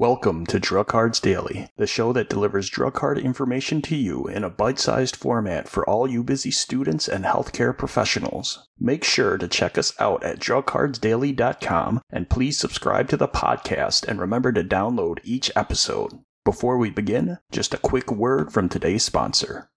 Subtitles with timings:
[0.00, 4.44] Welcome to Drug Cards Daily, the show that delivers drug card information to you in
[4.44, 8.66] a bite sized format for all you busy students and healthcare professionals.
[8.78, 14.18] Make sure to check us out at drugcardsdaily.com and please subscribe to the podcast and
[14.18, 16.18] remember to download each episode.
[16.46, 19.68] Before we begin, just a quick word from today's sponsor.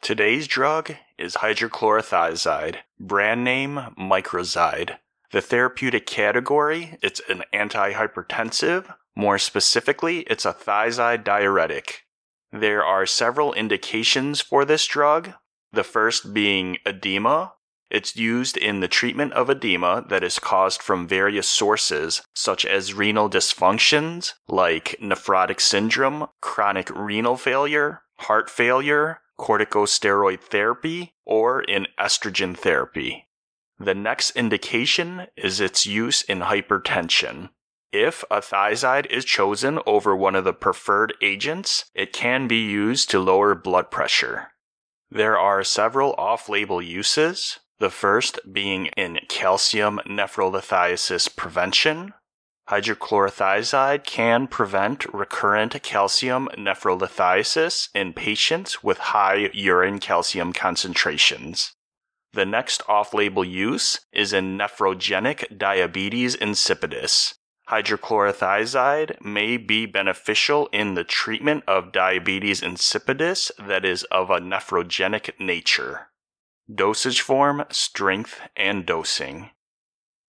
[0.00, 4.98] Today's drug is hydrochlorothiazide, brand name Microzide.
[5.30, 8.94] The therapeutic category, it's an antihypertensive.
[9.14, 12.04] More specifically, it's a thiazide diuretic.
[12.50, 15.34] There are several indications for this drug.
[15.72, 17.52] The first being edema.
[17.90, 22.94] It's used in the treatment of edema that is caused from various sources, such as
[22.94, 32.56] renal dysfunctions like nephrotic syndrome, chronic renal failure, heart failure, corticosteroid therapy, or in estrogen
[32.56, 33.27] therapy.
[33.80, 37.50] The next indication is its use in hypertension.
[37.92, 43.08] If a thiazide is chosen over one of the preferred agents, it can be used
[43.10, 44.48] to lower blood pressure.
[45.10, 52.12] There are several off label uses, the first being in calcium nephrolithiasis prevention.
[52.68, 61.72] Hydrochlorothiazide can prevent recurrent calcium nephrolithiasis in patients with high urine calcium concentrations.
[62.32, 67.34] The next off label use is in nephrogenic diabetes insipidus.
[67.68, 75.38] Hydrochlorothiazide may be beneficial in the treatment of diabetes insipidus that is of a nephrogenic
[75.38, 76.08] nature.
[76.72, 79.50] Dosage form, strength, and dosing.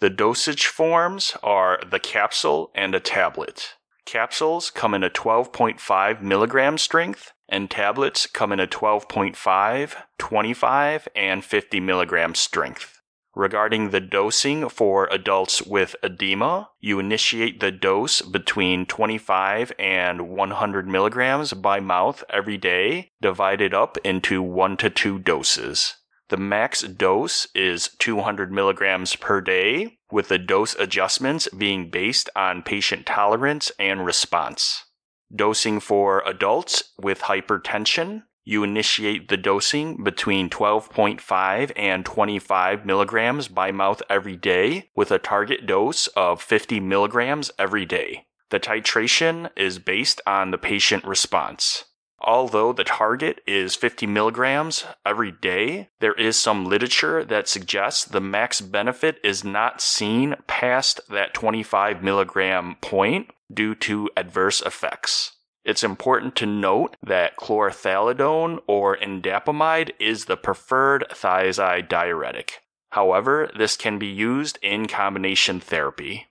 [0.00, 3.74] The dosage forms are the capsule and a tablet.
[4.04, 11.44] Capsules come in a 12.5 milligram strength, and tablets come in a 12.5, 25, and
[11.44, 13.00] 50 milligram strength.
[13.36, 20.88] Regarding the dosing for adults with edema, you initiate the dose between 25 and 100
[20.88, 25.96] milligrams by mouth every day, divided up into 1 to 2 doses.
[26.30, 32.62] The max dose is 200 milligrams per day, with the dose adjustments being based on
[32.62, 34.86] patient tolerance and response.
[35.34, 43.72] Dosing for adults with hypertension, you initiate the dosing between 12.5 and 25 milligrams by
[43.72, 48.26] mouth every day with a target dose of 50 milligrams every day.
[48.50, 51.85] The titration is based on the patient response.
[52.20, 58.20] Although the target is 50 milligrams every day, there is some literature that suggests the
[58.20, 65.32] max benefit is not seen past that 25 milligram point due to adverse effects.
[65.64, 72.62] It's important to note that chlorthalidone or indapamide is the preferred thiazide diuretic.
[72.90, 76.28] However, this can be used in combination therapy.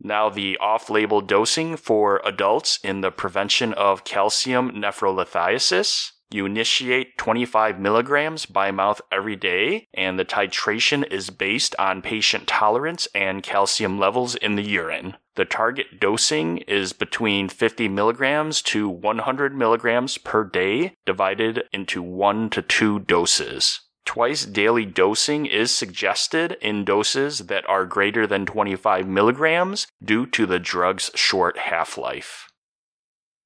[0.00, 6.10] Now, the off label dosing for adults in the prevention of calcium nephrolithiasis.
[6.30, 12.48] You initiate 25 milligrams by mouth every day, and the titration is based on patient
[12.48, 15.16] tolerance and calcium levels in the urine.
[15.36, 22.50] The target dosing is between 50 milligrams to 100 milligrams per day, divided into one
[22.50, 23.80] to two doses.
[24.04, 30.46] Twice daily dosing is suggested in doses that are greater than 25 milligrams due to
[30.46, 32.48] the drug's short half life.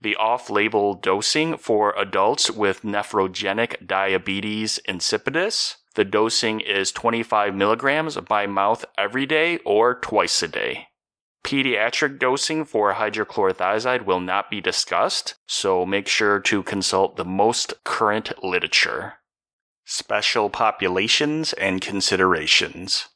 [0.00, 5.76] The off label dosing for adults with nephrogenic diabetes insipidus.
[5.94, 10.88] The dosing is 25 milligrams by mouth every day or twice a day.
[11.44, 17.72] Pediatric dosing for hydrochlorothiazide will not be discussed, so make sure to consult the most
[17.84, 19.14] current literature.
[19.86, 23.08] Special populations and considerations.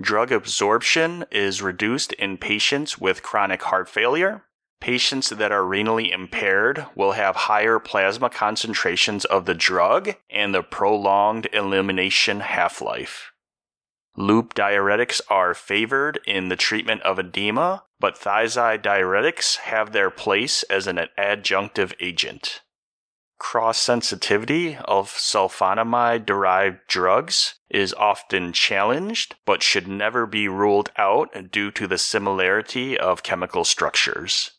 [0.00, 4.44] Drug absorption is reduced in patients with chronic heart failure,
[4.84, 10.62] Patients that are renally impaired will have higher plasma concentrations of the drug and the
[10.62, 13.32] prolonged elimination half life.
[14.14, 20.64] Loop diuretics are favored in the treatment of edema, but thiazide diuretics have their place
[20.64, 22.60] as an adjunctive agent.
[23.44, 31.52] Cross sensitivity of sulfonamide derived drugs is often challenged, but should never be ruled out
[31.52, 34.52] due to the similarity of chemical structures.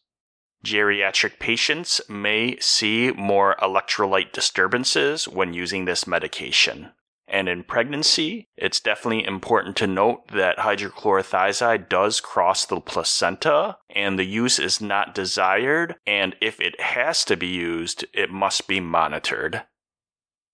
[0.64, 6.92] Geriatric patients may see more electrolyte disturbances when using this medication.
[7.36, 14.18] And in pregnancy, it's definitely important to note that hydrochlorothiazide does cross the placenta and
[14.18, 15.98] the use is not desired.
[16.08, 19.64] And if it has to be used, it must be monitored.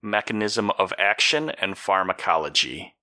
[0.01, 2.95] Mechanism of action and pharmacology.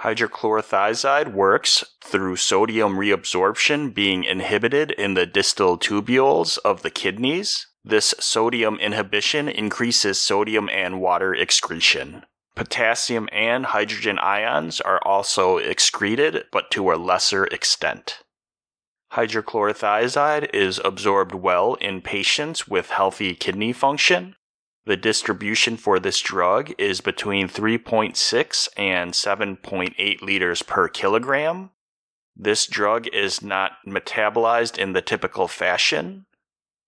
[0.00, 7.66] Hydrochlorothiazide works through sodium reabsorption being inhibited in the distal tubules of the kidneys.
[7.84, 12.24] This sodium inhibition increases sodium and water excretion.
[12.54, 18.22] Potassium and hydrogen ions are also excreted, but to a lesser extent.
[19.12, 24.36] Hydrochlorothiazide is absorbed well in patients with healthy kidney function.
[24.86, 31.70] The distribution for this drug is between 3.6 and 7.8 liters per kilogram.
[32.36, 36.26] This drug is not metabolized in the typical fashion.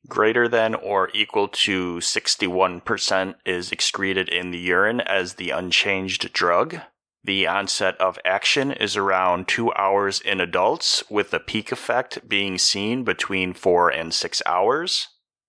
[0.08, 6.81] Greater than or equal to 61% is excreted in the urine as the unchanged drug.
[7.25, 12.58] The onset of action is around two hours in adults, with the peak effect being
[12.58, 15.06] seen between four and six hours.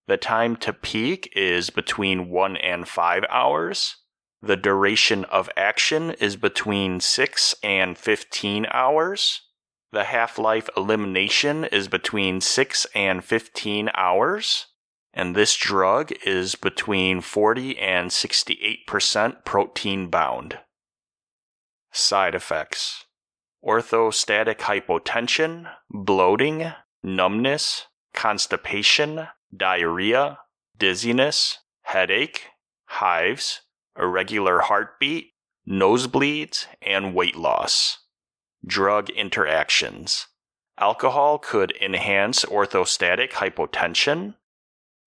[0.07, 3.95] The time to peak is between one and five hours.
[4.44, 9.43] The duration of action is between 6 and 15 hours.
[9.94, 14.66] The half life elimination is between 6 and 15 hours.
[15.13, 20.57] And this drug is between 40 and 68% protein bound.
[21.92, 23.06] Side effects
[23.63, 26.74] orthostatic hypotension, bloating,
[27.04, 27.86] numbness,
[28.16, 30.40] constipation, diarrhea,
[30.75, 32.48] dizziness, headache,
[32.86, 33.62] hives,
[33.95, 35.34] irregular heartbeat,
[35.69, 38.00] nosebleeds, and weight loss.
[38.65, 40.27] Drug interactions
[40.77, 44.36] alcohol could enhance orthostatic hypotension.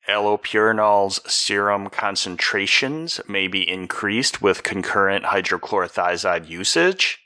[0.08, 7.19] Allopurinol's serum concentrations may be increased with concurrent hydrochlorothiazide usage.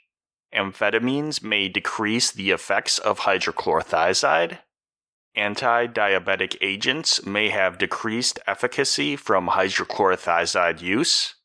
[0.53, 4.59] Amphetamines may decrease the effects of hydrochlorothiazide.
[5.35, 11.35] Anti diabetic agents may have decreased efficacy from hydrochlorothiazide use.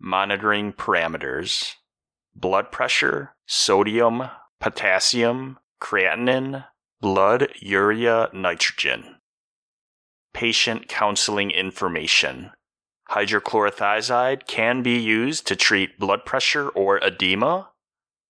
[0.00, 1.74] Monitoring parameters
[2.34, 4.28] blood pressure, sodium,
[4.60, 6.64] potassium, creatinine,
[7.00, 9.16] blood urea nitrogen.
[10.34, 12.50] Patient counseling information.
[13.10, 17.70] Hydrochlorothiazide can be used to treat blood pressure or edema.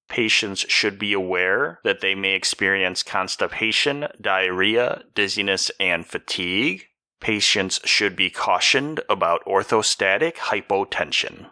[0.08, 6.84] Patients should be aware that they may experience constipation, diarrhea, dizziness, and fatigue.
[7.20, 11.50] Patients should be cautioned about orthostatic hypotension.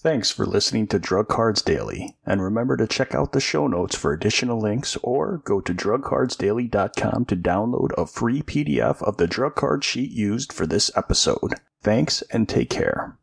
[0.00, 3.96] Thanks for listening to Drug Cards Daily, and remember to check out the show notes
[3.96, 9.56] for additional links or go to drugcardsdaily.com to download a free PDF of the drug
[9.56, 11.54] card sheet used for this episode.
[11.82, 13.18] Thanks and take care.